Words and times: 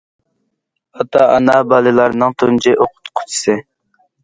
ئاتا- 0.99 1.27
ئانا 1.33 1.59
بالىلارنىڭ 1.75 2.35
تۇنجى 2.43 2.75
ئوقۇتقۇچىسى. 2.87 3.61